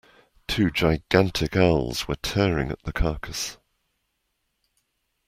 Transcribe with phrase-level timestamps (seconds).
[0.47, 3.59] Two gigantic owls were tearing at the carcass.